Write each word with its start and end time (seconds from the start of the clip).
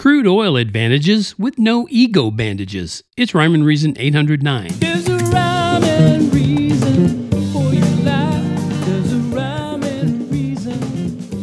Crude 0.00 0.26
oil 0.26 0.56
advantages 0.56 1.38
with 1.38 1.58
no 1.58 1.86
ego 1.90 2.30
bandages. 2.30 3.04
It's 3.18 3.34
Rhyme 3.34 3.54
and 3.54 3.66
Reason 3.66 3.94
809. 3.98 4.70
There's 4.78 5.06
a 5.06 5.18
rhyme 5.18 5.84
and 5.84 6.32
reason 6.32 7.30
for 7.52 7.74
your 7.74 7.84
life. 8.02 8.86
There's 8.86 9.12
a 9.12 9.18
rhyme 9.18 9.82
and 9.82 10.32
reason 10.32 10.80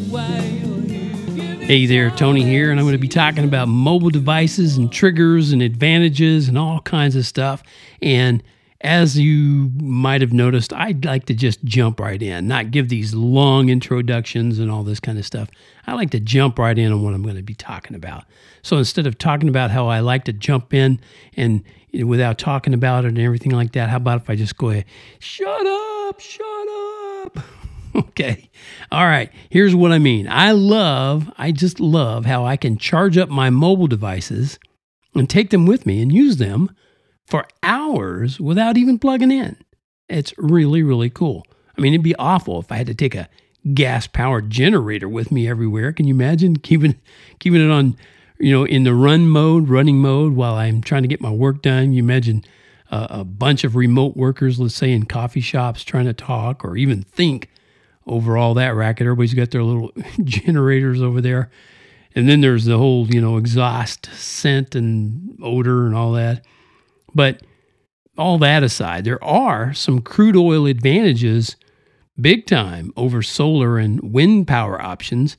why 0.10 0.40
you're 0.40 0.82
here. 0.82 1.36
Give 1.36 1.62
it 1.62 1.66
Hey 1.66 1.86
there, 1.86 2.10
Tony 2.10 2.42
here, 2.42 2.72
and 2.72 2.80
I'm 2.80 2.88
going 2.88 2.94
to 2.94 2.98
be 2.98 3.08
talking 3.08 3.44
about 3.44 3.68
mobile 3.68 4.10
devices 4.10 4.76
and 4.76 4.92
triggers 4.92 5.52
and 5.52 5.62
advantages 5.62 6.48
and 6.48 6.58
all 6.58 6.80
kinds 6.80 7.16
of 7.16 7.28
stuff. 7.28 7.62
And 8.02 8.42
as 8.82 9.18
you 9.18 9.72
might 9.82 10.22
have 10.22 10.34
noticed, 10.34 10.72
I'd 10.72 11.04
like 11.04 11.26
to 11.26 11.34
just 11.34 11.64
jump 11.64 12.00
right 12.00 12.22
in, 12.22 12.48
not 12.48 12.70
give 12.70 12.90
these 12.90 13.14
long 13.14 13.70
introductions 13.70 14.60
and 14.60 14.70
all 14.70 14.84
this 14.84 15.00
kind 15.00 15.18
of 15.18 15.26
stuff. 15.26 15.50
I 15.88 15.96
like 15.96 16.12
to 16.12 16.20
jump 16.20 16.60
right 16.60 16.78
in 16.78 16.92
on 16.92 17.02
what 17.02 17.14
I'm 17.14 17.24
going 17.24 17.38
to 17.38 17.42
be 17.42 17.56
talking 17.56 17.96
about. 17.96 18.26
So 18.62 18.78
instead 18.78 19.08
of 19.08 19.18
talking 19.18 19.50
about 19.50 19.72
how 19.72 19.88
I 19.88 20.02
like 20.02 20.26
to 20.26 20.34
jump 20.34 20.74
in 20.74 21.00
and 21.36 21.64
you 21.90 22.02
know, 22.02 22.08
without 22.08 22.38
talking 22.38 22.74
about 22.74 23.06
it 23.06 23.10
and 23.10 23.20
everything 23.20 23.52
like 23.52 23.72
that, 23.72 23.90
how 23.90 23.98
about 23.98 24.22
if 24.22 24.30
I 24.30 24.36
just 24.36 24.58
go 24.58 24.70
ahead, 24.70 24.86
shut 25.20 25.66
up, 25.66 26.20
shut 26.20 26.68
up. 27.24 27.40
Okay. 27.96 28.48
All 28.92 29.08
right. 29.08 29.32
Here's 29.50 29.74
what 29.74 29.92
I 29.92 29.98
mean. 29.98 30.28
I 30.28 30.52
love, 30.52 31.32
I 31.36 31.52
just 31.52 31.80
love 31.80 32.26
how 32.26 32.46
I 32.46 32.56
can 32.56 32.78
charge 32.78 33.18
up 33.18 33.28
my 33.28 33.50
mobile 33.50 33.88
devices 33.88 34.60
and 35.16 35.28
take 35.28 35.50
them 35.50 35.66
with 35.66 35.88
me 35.88 36.00
and 36.04 36.14
use 36.14 36.38
them 36.38 36.70
for 37.28 37.46
hours 37.62 38.40
without 38.40 38.78
even 38.78 38.98
plugging 38.98 39.32
in. 39.32 39.58
It's 40.10 40.34
really, 40.38 40.82
really 40.82 41.10
cool. 41.10 41.46
I 41.78 41.82
mean, 41.82 41.94
it'd 41.94 42.04
be 42.04 42.16
awful 42.16 42.60
if 42.60 42.72
I 42.72 42.78
had 42.78 42.88
to 42.88 42.96
take 42.96 43.14
a 43.14 43.30
gas 43.74 44.08
powered 44.08 44.50
generator 44.50 45.10
with 45.10 45.32
me 45.32 45.48
everywhere. 45.48 45.92
Can 45.92 46.08
you 46.08 46.14
imagine 46.14 46.58
keeping 46.58 46.96
keeping 47.40 47.64
it 47.64 47.70
on, 47.72 47.98
you 48.40 48.52
know, 48.52 48.64
in 48.64 48.84
the 48.84 48.94
run 48.94 49.28
mode, 49.28 49.68
running 49.68 50.00
mode 50.00 50.34
while 50.34 50.56
I'm 50.56 50.82
trying 50.82 51.04
to 51.04 51.08
get 51.08 51.22
my 51.22 51.30
work 51.30 51.62
done? 51.62 51.94
You 51.94 52.02
imagine 52.02 52.46
a, 52.90 53.08
a 53.10 53.24
bunch 53.26 53.64
of 53.64 53.76
remote 53.76 54.16
workers, 54.16 54.60
let's 54.60 54.76
say 54.76 54.92
in 54.92 55.06
coffee 55.06 55.42
shops, 55.42 55.84
trying 55.84 56.06
to 56.06 56.14
talk 56.14 56.64
or 56.64 56.78
even 56.78 57.04
think 57.04 57.50
over 58.06 58.38
all 58.38 58.54
that 58.54 58.74
racket. 58.74 59.06
Everybody's 59.06 59.34
got 59.34 59.52
their 59.52 59.64
little 59.64 59.92
generators 60.24 61.02
over 61.02 61.20
there. 61.20 61.52
And 62.16 62.28
then 62.28 62.42
there's 62.42 62.66
the 62.66 62.78
whole, 62.78 63.06
you 63.08 63.22
know, 63.22 63.38
exhaust 63.38 64.08
scent 64.14 64.74
and 64.74 65.38
odor 65.44 65.86
and 65.86 65.94
all 65.94 66.14
that. 66.14 66.46
But 67.14 67.42
all 68.18 68.38
that 68.40 68.64
aside, 68.64 69.04
there 69.04 69.24
are 69.24 69.74
some 69.74 70.02
crude 70.02 70.36
oil 70.36 70.66
advantages 70.66 71.56
big 72.20 72.46
time 72.46 72.92
over 72.98 73.22
solar 73.22 73.78
and 73.78 74.14
wind 74.14 74.48
power 74.48 74.82
options, 74.82 75.38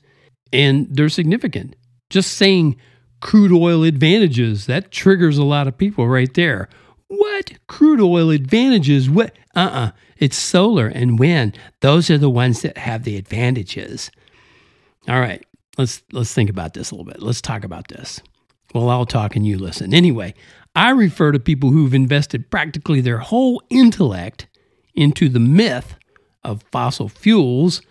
and 0.53 0.87
they're 0.89 1.09
significant. 1.09 1.75
Just 2.09 2.33
saying 2.33 2.77
crude 3.21 3.51
oil 3.51 3.83
advantages, 3.83 4.65
that 4.67 4.91
triggers 4.91 5.37
a 5.37 5.43
lot 5.43 5.67
of 5.67 5.77
people 5.77 6.07
right 6.07 6.33
there. 6.33 6.69
What? 7.07 7.53
Crude 7.67 7.99
oil 7.99 8.29
advantages? 8.29 9.09
What? 9.09 9.35
Uh 9.55 9.59
uh 9.59 9.91
It's 10.17 10.37
solar 10.37 10.87
and 10.87 11.19
wind. 11.19 11.57
Those 11.81 12.09
are 12.09 12.17
the 12.17 12.29
ones 12.29 12.61
that 12.61 12.77
have 12.77 13.03
the 13.03 13.17
advantages. 13.17 14.11
All 15.07 15.19
right, 15.19 15.45
let's 15.77 16.01
let's 16.11 16.33
think 16.33 16.49
about 16.49 16.73
this 16.73 16.91
a 16.91 16.95
little 16.95 17.11
bit. 17.11 17.21
Let's 17.21 17.41
talk 17.41 17.63
about 17.63 17.87
this. 17.87 18.21
Well, 18.73 18.89
I'll 18.89 19.05
talk 19.05 19.35
and 19.35 19.45
you 19.47 19.57
listen. 19.57 19.93
Anyway, 19.93 20.35
I 20.75 20.91
refer 20.91 21.31
to 21.31 21.39
people 21.39 21.71
who've 21.71 21.93
invested 21.93 22.51
practically 22.51 23.01
their 23.01 23.19
whole 23.19 23.61
intellect 23.69 24.47
into 24.93 25.29
the 25.29 25.39
myth 25.39 25.95
of 26.43 26.63
fossil 26.71 27.09
fuels. 27.09 27.81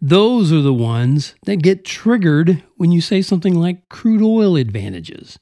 Those 0.00 0.52
are 0.52 0.60
the 0.60 0.74
ones 0.74 1.34
that 1.44 1.62
get 1.62 1.84
triggered 1.84 2.62
when 2.76 2.92
you 2.92 3.00
say 3.00 3.22
something 3.22 3.54
like 3.54 3.88
crude 3.88 4.22
oil 4.22 4.56
advantages. 4.56 5.38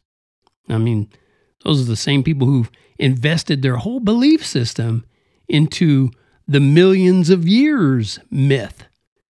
I 0.69 0.79
mean, 0.79 1.11
those 1.65 1.83
are 1.83 1.91
the 1.91 1.97
same 1.97 2.23
people 2.23 2.47
who've 2.47 2.71
invested 2.99 3.63
their 3.63 3.77
whole 3.77 4.01
belief 4.01 4.45
system 4.45 5.05
into 5.49 6.11
the 6.49 6.61
millions 6.61 7.29
of 7.31 7.47
years 7.47 8.19
myth. 8.31 8.85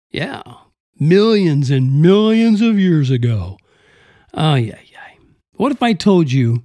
Yeah, 0.09 0.41
millions 0.99 1.69
and 1.69 2.01
millions 2.01 2.61
of 2.61 2.79
years 2.79 3.09
ago. 3.09 3.57
Oh, 4.33 4.55
yeah, 4.55 4.79
yeah. 4.85 4.97
What 5.53 5.71
if 5.71 5.83
I 5.83 5.93
told 5.93 6.31
you, 6.31 6.63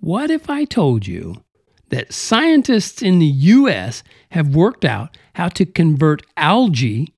what 0.00 0.30
if 0.30 0.48
I 0.48 0.64
told 0.64 1.06
you 1.06 1.42
that 1.90 2.12
scientists 2.12 3.02
in 3.02 3.18
the 3.18 3.26
US 3.26 4.02
have 4.30 4.54
worked 4.54 4.84
out 4.84 5.16
how 5.34 5.48
to 5.48 5.64
convert 5.64 6.22
algae 6.36 7.14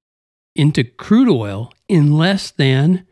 into 0.54 0.84
crude 0.84 1.28
oil 1.28 1.72
in 1.88 2.16
less 2.16 2.50
than 2.50 3.06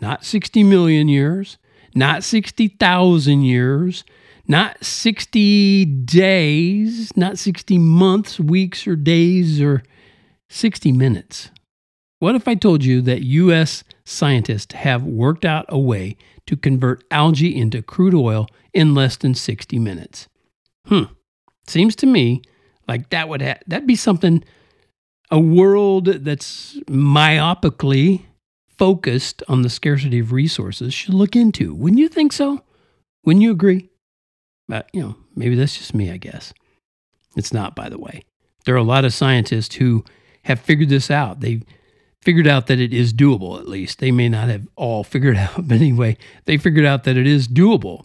not 0.00 0.24
60 0.24 0.62
million 0.64 1.08
years, 1.08 1.58
not 1.94 2.22
60,000 2.22 3.42
years, 3.42 4.04
not 4.46 4.82
60 4.84 5.84
days, 5.84 7.16
not 7.16 7.38
60 7.38 7.78
months, 7.78 8.40
weeks, 8.40 8.86
or 8.86 8.96
days, 8.96 9.60
or 9.60 9.82
60 10.48 10.92
minutes. 10.92 11.50
What 12.18 12.34
if 12.34 12.48
I 12.48 12.54
told 12.54 12.84
you 12.84 13.00
that 13.02 13.22
US 13.22 13.84
scientists 14.04 14.74
have 14.74 15.04
worked 15.04 15.44
out 15.44 15.66
a 15.68 15.78
way 15.78 16.16
to 16.46 16.56
convert 16.56 17.04
algae 17.10 17.56
into 17.56 17.82
crude 17.82 18.14
oil 18.14 18.48
in 18.72 18.94
less 18.94 19.16
than 19.16 19.34
60 19.34 19.78
minutes? 19.78 20.28
Hmm. 20.86 21.04
Seems 21.66 21.94
to 21.96 22.06
me 22.06 22.42
like 22.88 23.10
that 23.10 23.28
would 23.28 23.42
ha- 23.42 23.60
that 23.66 23.86
be 23.86 23.94
something 23.94 24.42
a 25.30 25.38
world 25.38 26.06
that's 26.06 26.78
myopically 26.86 28.22
focused 28.78 29.42
on 29.48 29.62
the 29.62 29.68
scarcity 29.68 30.20
of 30.20 30.32
resources 30.32 30.94
should 30.94 31.14
look 31.14 31.36
into. 31.36 31.74
Wouldn't 31.74 32.00
you 32.00 32.08
think 32.08 32.32
so? 32.32 32.62
Wouldn't 33.24 33.42
you 33.42 33.50
agree? 33.50 33.90
But, 34.68 34.88
you 34.92 35.02
know, 35.02 35.16
maybe 35.34 35.54
that's 35.54 35.76
just 35.76 35.94
me, 35.94 36.10
I 36.10 36.16
guess. 36.16 36.52
It's 37.36 37.52
not, 37.52 37.74
by 37.74 37.88
the 37.88 37.98
way. 37.98 38.24
There 38.64 38.74
are 38.74 38.78
a 38.78 38.82
lot 38.82 39.04
of 39.04 39.12
scientists 39.14 39.74
who 39.74 40.04
have 40.44 40.60
figured 40.60 40.88
this 40.88 41.10
out. 41.10 41.40
They've 41.40 41.64
figured 42.28 42.46
out 42.46 42.66
that 42.66 42.78
it 42.78 42.92
is 42.92 43.14
doable, 43.14 43.58
at 43.58 43.66
least. 43.66 44.00
They 44.00 44.12
may 44.12 44.28
not 44.28 44.50
have 44.50 44.68
all 44.76 45.02
figured 45.02 45.38
out, 45.38 45.54
but 45.66 45.76
anyway, 45.76 46.18
they 46.44 46.58
figured 46.58 46.84
out 46.84 47.04
that 47.04 47.16
it 47.16 47.26
is 47.26 47.48
doable. 47.48 48.04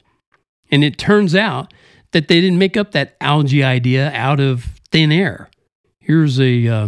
And 0.72 0.82
it 0.82 0.98
turns 0.98 1.36
out 1.36 1.74
that 2.14 2.30
they 2.30 2.40
didn't 2.40 2.58
make 2.58 2.78
up 2.78 2.94
that 2.94 3.18
algae 3.20 3.66
idea 3.66 4.14
out 4.14 4.40
of 4.40 4.80
thin 4.94 5.12
air. 5.12 5.50
Here's 6.00 6.40
a, 6.40 6.66
uh, 6.70 6.88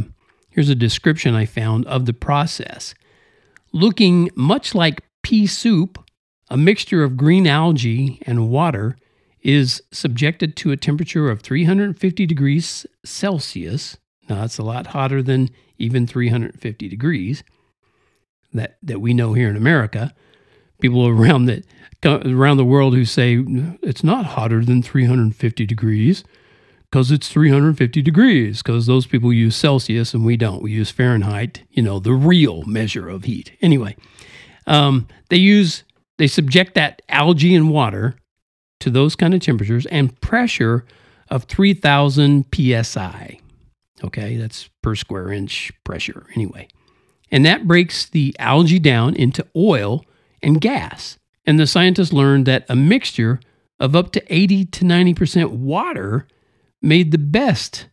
here's 0.50 0.70
a 0.70 0.76
description 0.76 1.36
I 1.36 1.46
found 1.46 1.86
of 1.88 2.06
the 2.06 2.14
process. 2.14 2.96
Looking 3.74 4.30
much 4.34 4.74
like 4.74 5.04
pea 5.22 5.46
soup, 5.46 6.02
a 6.50 6.56
mixture 6.56 7.04
of 7.04 7.18
green 7.18 7.48
algae 7.48 8.18
and 8.22 8.50
water 8.50 8.96
is 9.42 9.84
subjected 9.92 10.56
to 10.56 10.72
a 10.72 10.78
temperature 10.78 11.30
of 11.30 11.42
350 11.42 12.26
degrees 12.26 12.86
Celsius. 13.04 13.98
Now, 14.30 14.40
that's 14.40 14.58
a 14.58 14.64
lot 14.64 14.88
hotter 14.88 15.22
than 15.22 15.50
even 15.78 16.08
350 16.08 16.88
degrees 16.88 17.44
that, 18.54 18.78
that 18.82 19.02
we 19.02 19.14
know 19.14 19.34
here 19.34 19.50
in 19.50 19.58
America. 19.58 20.14
People 20.80 21.08
around 21.08 21.46
that 21.46 21.66
around 22.06 22.58
the 22.58 22.66
world 22.66 22.94
who 22.94 23.06
say 23.06 23.44
it's 23.82 24.04
not 24.04 24.26
hotter 24.26 24.64
than 24.64 24.84
350 24.84 25.66
degrees 25.66 26.24
because 26.92 27.12
it's 27.12 27.28
350 27.30 28.02
degrees 28.02 28.62
because 28.62 28.86
those 28.86 29.08
people 29.08 29.34
use 29.34 29.56
Celsius 29.56 30.14
and 30.14 30.26
we 30.26 30.38
don't. 30.38 30.62
We 30.62 30.72
use 30.72 30.92
Fahrenheit, 30.92 31.64
you 31.72 31.82
know, 31.82 32.00
the 32.00 32.14
real 32.14 32.64
measure 32.64 33.10
of 33.10 33.24
heat. 33.24 33.54
Anyway, 33.62 33.96
um, 34.68 35.08
they 35.30 35.38
use 35.38 35.84
they 36.18 36.28
subject 36.28 36.76
that 36.76 37.02
algae 37.10 37.56
and 37.56 37.70
water 37.70 38.16
to 38.80 38.90
those 38.90 39.16
kind 39.16 39.34
of 39.34 39.42
temperatures 39.42 39.86
and 39.88 40.20
pressure 40.22 40.86
of 41.30 41.46
3000 41.46 42.46
psi. 42.54 43.40
Okay, 44.04 44.38
that's 44.38 44.70
per 44.82 44.96
square 44.96 45.32
inch 45.32 45.72
pressure 45.84 46.26
anyway. 46.36 46.68
And 47.32 47.46
that 47.46 47.68
breaks 47.68 48.06
the 48.06 48.36
algae 48.40 48.80
down 48.80 49.16
into 49.16 49.46
oil 49.56 50.06
and 50.44 50.62
gas. 50.62 51.18
And 51.46 51.60
the 51.60 51.68
scientists 51.68 52.14
learned 52.14 52.46
that 52.46 52.66
a 52.70 52.76
mixture 52.76 53.40
of 53.80 53.96
up 53.96 54.12
to 54.14 54.34
80 54.34 54.66
to 54.66 54.86
90% 54.86 55.50
water 55.50 56.28
made 56.82 57.12
the 57.12 57.18
best 57.18 57.88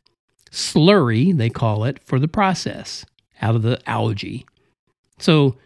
slurry, 0.50 1.36
they 1.36 1.50
call 1.50 1.84
it, 1.84 1.98
for 2.04 2.18
the 2.18 2.28
process 2.28 3.04
out 3.40 3.56
of 3.56 3.62
the 3.62 3.80
algae. 3.88 4.46
So, 5.18 5.56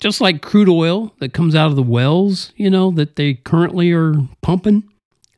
just 0.00 0.20
like 0.20 0.40
crude 0.40 0.68
oil 0.68 1.14
that 1.18 1.34
comes 1.34 1.54
out 1.54 1.68
of 1.68 1.76
the 1.76 1.82
wells, 1.82 2.52
you 2.56 2.70
know, 2.70 2.90
that 2.92 3.16
they 3.16 3.34
currently 3.34 3.92
are 3.92 4.14
pumping, 4.40 4.88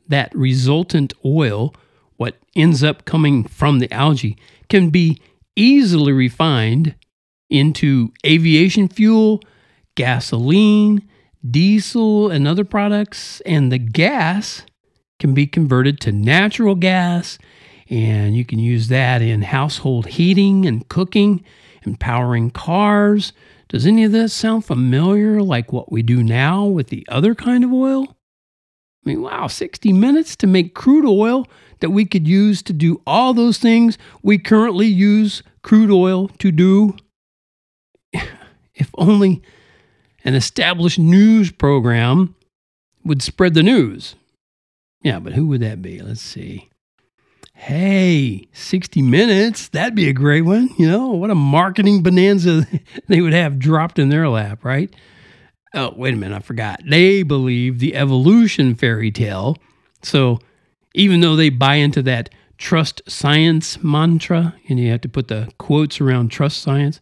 that 0.08 0.32
resultant 0.34 1.12
oil, 1.24 1.74
ends 2.54 2.82
up 2.82 3.04
coming 3.04 3.44
from 3.44 3.78
the 3.78 3.92
algae, 3.92 4.36
can 4.68 4.90
be 4.90 5.20
easily 5.56 6.12
refined 6.12 6.94
into 7.50 8.12
aviation 8.24 8.88
fuel, 8.88 9.40
gasoline, 9.94 11.06
diesel, 11.48 12.30
and 12.30 12.48
other 12.48 12.64
products. 12.64 13.40
And 13.42 13.70
the 13.70 13.78
gas 13.78 14.64
can 15.18 15.34
be 15.34 15.46
converted 15.46 16.00
to 16.00 16.12
natural 16.12 16.74
gas, 16.74 17.38
and 17.90 18.36
you 18.36 18.44
can 18.44 18.58
use 18.58 18.88
that 18.88 19.22
in 19.22 19.42
household 19.42 20.06
heating 20.06 20.66
and 20.66 20.88
cooking 20.88 21.44
and 21.84 21.98
powering 21.98 22.50
cars 22.50 23.32
Does 23.68 23.86
any 23.86 24.04
of 24.04 24.12
this 24.12 24.34
sound 24.34 24.64
familiar 24.66 25.40
like 25.40 25.72
what 25.72 25.90
we 25.90 26.02
do 26.02 26.22
now 26.22 26.66
with 26.66 26.88
the 26.88 27.06
other 27.08 27.34
kind 27.34 27.64
of 27.64 27.72
oil? 27.72 28.16
I 29.04 29.08
mean, 29.08 29.22
wow, 29.22 29.48
60 29.48 29.92
minutes 29.92 30.36
to 30.36 30.46
make 30.46 30.74
crude 30.74 31.04
oil 31.04 31.46
that 31.80 31.90
we 31.90 32.04
could 32.04 32.28
use 32.28 32.62
to 32.62 32.72
do 32.72 33.02
all 33.06 33.34
those 33.34 33.58
things 33.58 33.98
we 34.22 34.38
currently 34.38 34.86
use 34.86 35.42
crude 35.62 35.90
oil 35.90 36.28
to 36.38 36.52
do. 36.52 36.96
If 38.74 38.90
only 38.96 39.42
an 40.24 40.34
established 40.34 40.98
news 40.98 41.52
program 41.52 42.34
would 43.04 43.22
spread 43.22 43.54
the 43.54 43.62
news. 43.62 44.14
Yeah, 45.02 45.18
but 45.18 45.34
who 45.34 45.46
would 45.48 45.60
that 45.60 45.82
be? 45.82 46.00
Let's 46.00 46.20
see. 46.20 46.70
Hey, 47.54 48.48
60 48.52 49.02
Minutes. 49.02 49.68
That'd 49.68 49.94
be 49.94 50.08
a 50.08 50.12
great 50.12 50.42
one. 50.42 50.70
You 50.78 50.88
know, 50.88 51.08
what 51.08 51.30
a 51.30 51.34
marketing 51.34 52.02
bonanza 52.02 52.66
they 53.08 53.20
would 53.20 53.32
have 53.32 53.58
dropped 53.58 53.98
in 53.98 54.08
their 54.08 54.28
lap, 54.28 54.64
right? 54.64 54.92
Oh, 55.74 55.92
wait 55.96 56.14
a 56.14 56.16
minute. 56.16 56.36
I 56.36 56.40
forgot. 56.40 56.80
They 56.86 57.22
believe 57.22 57.78
the 57.78 57.94
evolution 57.94 58.74
fairy 58.74 59.10
tale. 59.10 59.56
So 60.02 60.38
even 60.94 61.20
though 61.20 61.36
they 61.36 61.48
buy 61.48 61.76
into 61.76 62.02
that 62.02 62.30
trust 62.58 63.02
science 63.08 63.82
mantra, 63.82 64.54
and 64.68 64.78
you 64.78 64.90
have 64.90 65.00
to 65.00 65.08
put 65.08 65.28
the 65.28 65.50
quotes 65.58 66.00
around 66.00 66.28
trust 66.28 66.62
science, 66.62 67.00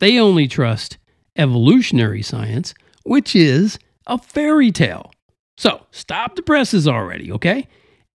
they 0.00 0.18
only 0.18 0.48
trust 0.48 0.98
evolutionary 1.36 2.22
science, 2.22 2.74
which 3.04 3.36
is 3.36 3.78
a 4.06 4.18
fairy 4.18 4.72
tale. 4.72 5.12
So 5.56 5.86
stop 5.90 6.36
the 6.36 6.42
presses 6.42 6.88
already, 6.88 7.30
okay? 7.32 7.68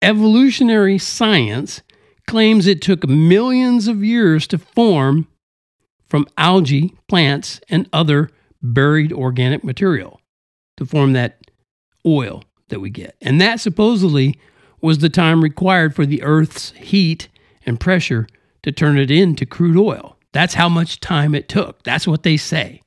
Evolutionary 0.02 0.98
science 0.98 1.82
claims 2.26 2.66
it 2.66 2.82
took 2.82 3.06
millions 3.06 3.86
of 3.86 4.02
years 4.02 4.46
to 4.48 4.58
form 4.58 5.28
from 6.08 6.26
algae, 6.36 6.94
plants, 7.08 7.60
and 7.68 7.88
other 7.92 8.30
buried 8.64 9.12
organic 9.12 9.62
material 9.62 10.20
to 10.76 10.86
form 10.86 11.12
that 11.12 11.38
oil 12.04 12.42
that 12.68 12.80
we 12.80 12.90
get. 12.90 13.14
And 13.20 13.40
that 13.40 13.60
supposedly 13.60 14.38
was 14.80 14.98
the 14.98 15.08
time 15.08 15.42
required 15.42 15.94
for 15.94 16.06
the 16.06 16.22
Earth's 16.22 16.72
heat 16.72 17.28
and 17.64 17.78
pressure 17.78 18.26
to 18.62 18.72
turn 18.72 18.98
it 18.98 19.10
into 19.10 19.46
crude 19.46 19.76
oil. 19.76 20.16
That's 20.32 20.54
how 20.54 20.68
much 20.68 21.00
time 21.00 21.34
it 21.34 21.48
took. 21.48 21.82
That's 21.84 22.06
what 22.06 22.22
they 22.22 22.36
say. 22.36 22.82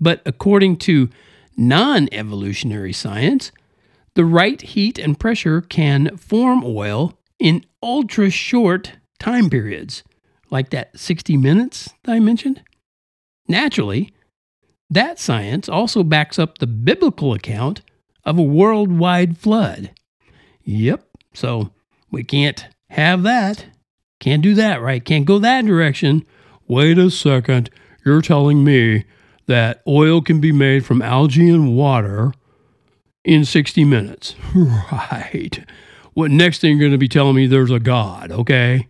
But 0.00 0.22
according 0.24 0.78
to 0.78 1.10
non 1.56 2.08
evolutionary 2.12 2.92
science, 2.92 3.52
the 4.14 4.24
right 4.24 4.60
heat 4.60 4.98
and 4.98 5.18
pressure 5.18 5.60
can 5.60 6.16
form 6.16 6.62
oil 6.64 7.18
in 7.38 7.64
ultra 7.82 8.30
short 8.30 8.92
time 9.18 9.50
periods, 9.50 10.02
like 10.50 10.70
that 10.70 10.98
60 10.98 11.36
minutes 11.36 11.90
that 12.04 12.12
I 12.12 12.20
mentioned. 12.20 12.62
Naturally, 13.46 14.12
that 14.90 15.18
science 15.18 15.68
also 15.68 16.02
backs 16.02 16.38
up 16.38 16.58
the 16.58 16.66
biblical 16.66 17.32
account 17.32 17.82
of 18.24 18.38
a 18.38 18.42
worldwide 18.42 19.38
flood. 19.38 19.92
Yep, 20.64 21.04
so 21.32 21.70
we 22.10 22.24
can't 22.24 22.66
have 22.90 23.22
that. 23.22 23.66
Can't 24.18 24.42
do 24.42 24.54
that, 24.54 24.82
right? 24.82 25.04
Can't 25.04 25.24
go 25.24 25.38
that 25.38 25.64
direction. 25.64 26.26
Wait 26.68 26.98
a 26.98 27.10
second. 27.10 27.70
You're 28.04 28.20
telling 28.20 28.64
me 28.64 29.04
that 29.46 29.82
oil 29.86 30.20
can 30.20 30.40
be 30.40 30.52
made 30.52 30.84
from 30.84 31.02
algae 31.02 31.48
and 31.48 31.76
water 31.76 32.32
in 33.24 33.44
60 33.44 33.84
minutes. 33.84 34.34
Right. 34.54 35.64
What 36.14 36.30
next 36.30 36.60
thing 36.60 36.72
you're 36.72 36.80
going 36.80 36.92
to 36.92 36.98
be 36.98 37.08
telling 37.08 37.36
me 37.36 37.46
there's 37.46 37.70
a 37.70 37.78
God, 37.78 38.32
okay? 38.32 38.88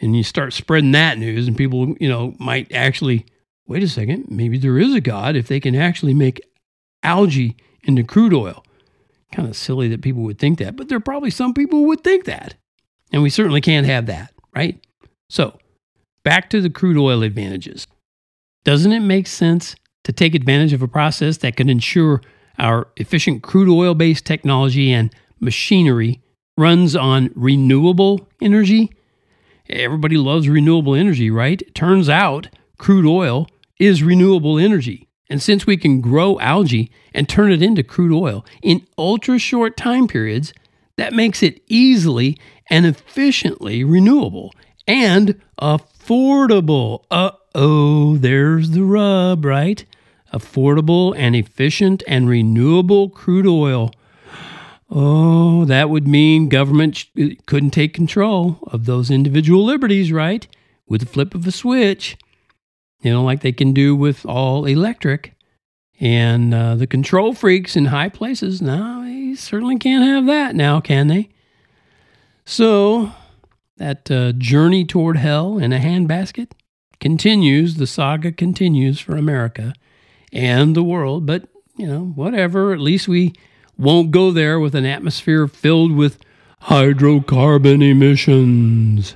And 0.00 0.16
you 0.16 0.22
start 0.24 0.52
spreading 0.52 0.90
that 0.92 1.16
news, 1.16 1.46
and 1.46 1.56
people, 1.56 1.94
you 2.00 2.08
know, 2.08 2.34
might 2.38 2.70
actually 2.72 3.26
wait 3.68 3.82
a 3.82 3.88
second, 3.88 4.26
maybe 4.28 4.58
there 4.58 4.78
is 4.78 4.94
a 4.94 5.00
God 5.00 5.36
if 5.36 5.46
they 5.46 5.60
can 5.60 5.76
actually 5.76 6.14
make 6.14 6.40
algae 7.02 7.56
into 7.82 8.02
crude 8.02 8.34
oil. 8.34 8.64
Kind 9.32 9.46
of 9.46 9.56
silly 9.56 9.88
that 9.88 10.02
people 10.02 10.22
would 10.22 10.38
think 10.38 10.58
that, 10.58 10.74
but 10.74 10.88
there 10.88 10.96
are 10.96 11.00
probably 11.00 11.30
some 11.30 11.52
people 11.52 11.80
who 11.80 11.86
would 11.86 12.02
think 12.02 12.24
that. 12.24 12.54
And 13.12 13.22
we 13.22 13.30
certainly 13.30 13.60
can't 13.60 13.86
have 13.86 14.06
that, 14.06 14.32
right? 14.56 14.82
So, 15.28 15.58
back 16.24 16.48
to 16.50 16.60
the 16.60 16.70
crude 16.70 16.96
oil 16.96 17.22
advantages. 17.22 17.86
Doesn't 18.64 18.92
it 18.92 19.00
make 19.00 19.26
sense 19.26 19.76
to 20.04 20.12
take 20.12 20.34
advantage 20.34 20.72
of 20.72 20.82
a 20.82 20.88
process 20.88 21.36
that 21.38 21.56
can 21.56 21.68
ensure 21.68 22.22
our 22.58 22.88
efficient 22.96 23.42
crude 23.42 23.68
oil 23.68 23.94
based 23.94 24.24
technology 24.24 24.92
and 24.92 25.14
machinery 25.40 26.22
runs 26.56 26.96
on 26.96 27.30
renewable 27.34 28.26
energy? 28.40 28.90
Everybody 29.68 30.16
loves 30.16 30.48
renewable 30.48 30.94
energy, 30.94 31.30
right? 31.30 31.60
It 31.60 31.74
turns 31.74 32.08
out 32.08 32.48
crude 32.78 33.06
oil 33.06 33.46
is 33.78 34.02
renewable 34.02 34.58
energy. 34.58 35.08
And 35.30 35.42
since 35.42 35.66
we 35.66 35.76
can 35.76 36.00
grow 36.00 36.38
algae 36.40 36.90
and 37.12 37.28
turn 37.28 37.52
it 37.52 37.62
into 37.62 37.82
crude 37.82 38.12
oil 38.12 38.44
in 38.62 38.86
ultra 38.96 39.38
short 39.38 39.76
time 39.76 40.08
periods, 40.08 40.52
that 40.96 41.12
makes 41.12 41.42
it 41.42 41.62
easily 41.68 42.38
and 42.70 42.86
efficiently 42.86 43.84
renewable 43.84 44.52
and 44.86 45.40
affordable. 45.60 47.04
Uh 47.10 47.32
oh, 47.54 48.16
there's 48.16 48.70
the 48.70 48.82
rub, 48.82 49.44
right? 49.44 49.84
Affordable 50.32 51.14
and 51.16 51.36
efficient 51.36 52.02
and 52.06 52.28
renewable 52.28 53.10
crude 53.10 53.46
oil. 53.46 53.92
Oh, 54.90 55.66
that 55.66 55.90
would 55.90 56.08
mean 56.08 56.48
government 56.48 56.96
sh- 56.96 57.34
couldn't 57.44 57.70
take 57.70 57.92
control 57.92 58.58
of 58.68 58.86
those 58.86 59.10
individual 59.10 59.64
liberties, 59.64 60.10
right? 60.10 60.46
With 60.86 61.02
the 61.02 61.06
flip 61.06 61.34
of 61.34 61.46
a 61.46 61.52
switch 61.52 62.16
you 63.00 63.12
know, 63.12 63.22
like 63.22 63.40
they 63.40 63.52
can 63.52 63.72
do 63.72 63.94
with 63.94 64.26
all 64.26 64.64
electric. 64.64 65.34
And 66.00 66.54
uh, 66.54 66.76
the 66.76 66.86
control 66.86 67.34
freaks 67.34 67.74
in 67.74 67.86
high 67.86 68.08
places, 68.08 68.62
now 68.62 69.02
they 69.02 69.34
certainly 69.34 69.78
can't 69.78 70.04
have 70.04 70.26
that 70.26 70.54
now, 70.54 70.80
can 70.80 71.08
they? 71.08 71.28
So, 72.44 73.12
that 73.78 74.10
uh, 74.10 74.32
journey 74.32 74.84
toward 74.84 75.16
hell 75.16 75.58
in 75.58 75.72
a 75.72 75.78
handbasket 75.78 76.52
continues. 77.00 77.76
The 77.76 77.86
saga 77.86 78.32
continues 78.32 79.00
for 79.00 79.16
America 79.16 79.72
and 80.32 80.74
the 80.74 80.82
world. 80.82 81.26
But, 81.26 81.48
you 81.76 81.86
know, 81.86 82.06
whatever. 82.14 82.72
At 82.72 82.80
least 82.80 83.08
we 83.08 83.32
won't 83.76 84.10
go 84.10 84.30
there 84.30 84.60
with 84.60 84.74
an 84.74 84.86
atmosphere 84.86 85.46
filled 85.46 85.92
with 85.92 86.18
hydrocarbon 86.64 87.88
emissions. 87.88 89.14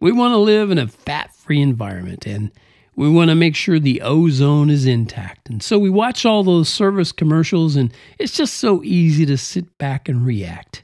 We 0.00 0.12
want 0.12 0.32
to 0.32 0.38
live 0.38 0.70
in 0.70 0.78
a 0.78 0.88
fat 0.88 1.34
free 1.34 1.60
environment 1.60 2.26
and 2.26 2.50
we 2.98 3.08
want 3.08 3.30
to 3.30 3.36
make 3.36 3.54
sure 3.54 3.78
the 3.78 4.02
ozone 4.02 4.68
is 4.68 4.84
intact. 4.84 5.48
And 5.48 5.62
so 5.62 5.78
we 5.78 5.88
watch 5.88 6.26
all 6.26 6.42
those 6.42 6.68
service 6.68 7.12
commercials, 7.12 7.76
and 7.76 7.92
it's 8.18 8.36
just 8.36 8.54
so 8.54 8.82
easy 8.82 9.24
to 9.26 9.38
sit 9.38 9.78
back 9.78 10.08
and 10.08 10.26
react. 10.26 10.82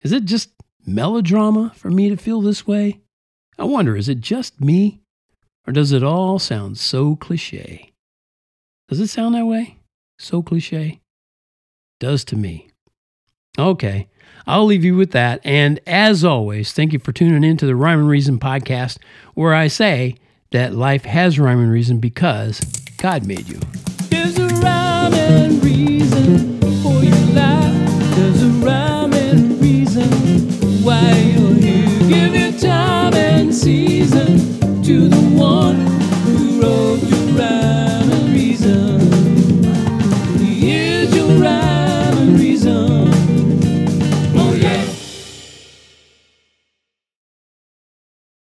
Is 0.00 0.10
it 0.10 0.24
just 0.24 0.48
melodrama 0.86 1.72
for 1.76 1.90
me 1.90 2.08
to 2.08 2.16
feel 2.16 2.40
this 2.40 2.66
way? 2.66 3.00
I 3.58 3.64
wonder, 3.64 3.94
is 3.94 4.08
it 4.08 4.20
just 4.20 4.58
me? 4.58 5.00
Or 5.66 5.74
does 5.74 5.92
it 5.92 6.02
all 6.02 6.38
sound 6.38 6.78
so 6.78 7.14
cliche? 7.14 7.92
Does 8.88 8.98
it 8.98 9.08
sound 9.08 9.34
that 9.34 9.44
way? 9.44 9.76
So 10.18 10.42
cliche? 10.42 11.02
Does 12.00 12.24
to 12.24 12.36
me. 12.36 12.70
Okay, 13.58 14.08
I'll 14.46 14.64
leave 14.64 14.82
you 14.82 14.96
with 14.96 15.10
that. 15.10 15.42
And 15.44 15.78
as 15.86 16.24
always, 16.24 16.72
thank 16.72 16.94
you 16.94 16.98
for 16.98 17.12
tuning 17.12 17.44
in 17.44 17.58
to 17.58 17.66
the 17.66 17.76
Rhyme 17.76 17.98
and 17.98 18.08
Reason 18.08 18.38
podcast, 18.38 18.96
where 19.34 19.52
I 19.52 19.68
say, 19.68 20.16
that 20.52 20.74
life 20.74 21.04
has 21.04 21.38
rhyme 21.38 21.60
and 21.60 21.70
reason 21.70 21.98
because 21.98 22.58
God 22.98 23.24
made 23.24 23.48
you. 23.48 23.60
There's 24.08 24.36
a 24.38 24.48
rhyme 24.48 25.14
and 25.14 25.62
reason 25.62 26.60
for 26.82 27.04
your 27.04 27.14
life. 27.34 28.14
There's 28.16 28.42
a 28.42 28.48
rhyme 28.64 29.12
and 29.12 29.60
reason 29.60 30.08
why 30.82 31.12
you're 31.12 31.54
here. 31.54 32.08
Give 32.08 32.34
your 32.34 32.60
time. 32.60 32.79